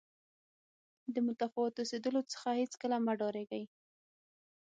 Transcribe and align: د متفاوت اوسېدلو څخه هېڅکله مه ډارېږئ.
د 1.13 1.15
متفاوت 1.27 1.75
اوسېدلو 1.77 2.21
څخه 2.31 2.49
هېڅکله 2.61 2.97
مه 3.05 3.13
ډارېږئ. 3.19 3.63